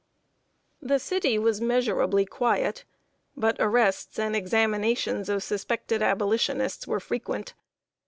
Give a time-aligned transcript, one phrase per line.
[0.81, 2.85] The city was measurably quiet,
[3.37, 7.53] but arrests, and examinations of suspected Abolitionists, were frequent.